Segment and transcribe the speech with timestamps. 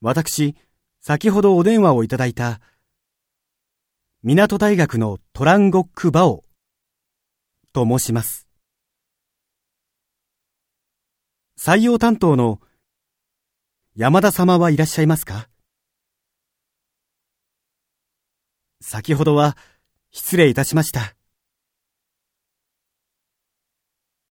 [0.00, 0.54] 私、
[1.00, 2.60] 先ほどお電話をいただいた、
[4.22, 6.44] 港大学のトランゴック・バオ、
[7.72, 8.46] と申します。
[11.58, 12.60] 採用担当の
[13.94, 15.48] 山田様はいらっしゃいますか？
[18.82, 19.56] 先ほどは
[20.10, 21.15] 失礼いたしました。